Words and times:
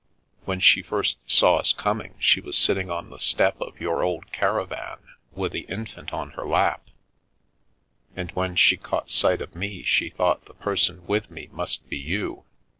When 0.45 0.59
she 0.59 0.81
first 0.81 1.17
saw 1.27 1.57
us 1.57 1.73
coming 1.73 2.15
she 2.17 2.41
was 2.41 2.57
sitting 2.57 2.89
on 2.89 3.11
the 3.11 3.19
step 3.19 3.61
of 3.61 3.79
your 3.79 4.01
old 4.03 4.31
caravan 4.31 4.97
with 5.31 5.51
the 5.51 5.67
infant 5.69 6.11
on 6.11 6.31
her 6.31 6.43
lap, 6.47 6.89
and 8.15 8.31
when 8.31 8.55
she 8.55 8.77
caught 8.77 9.11
sight 9.11 9.41
of 9.43 9.53
me 9.55 9.83
she 9.83 10.09
thought 10.09 10.45
the 10.45 10.55
person 10.55 11.05
with 11.05 11.29
me 11.29 11.49
must 11.51 11.87
be 11.87 11.97
you. 11.99 12.45